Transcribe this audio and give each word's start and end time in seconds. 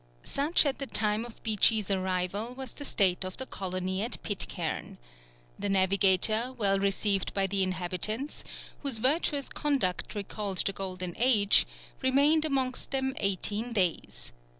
Such 0.23 0.65
at 0.65 0.79
the 0.79 0.87
time 0.87 1.25
of 1.25 1.43
Beechey's 1.43 1.91
arrival 1.91 2.55
was 2.55 2.73
the 2.73 2.83
state 2.83 3.23
of 3.23 3.37
the 3.37 3.45
colony 3.45 4.01
at 4.01 4.19
Pitcairn. 4.23 4.97
The 5.59 5.69
navigator, 5.69 6.53
well 6.57 6.79
received 6.79 7.35
by 7.35 7.45
the 7.45 7.61
inhabitants, 7.61 8.43
whose 8.81 8.97
virtuous 8.97 9.47
conduct 9.47 10.15
recalled 10.15 10.65
the 10.65 10.73
golden 10.73 11.13
age, 11.17 11.67
remained 12.01 12.45
amongst 12.45 12.89
them 12.89 13.13
eighteen 13.19 13.73
days. 13.73 14.31